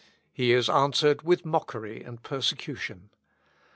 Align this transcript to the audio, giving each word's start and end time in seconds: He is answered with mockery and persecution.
He 0.33 0.51
is 0.51 0.67
answered 0.67 1.21
with 1.21 1.45
mockery 1.45 2.01
and 2.03 2.23
persecution. 2.23 3.11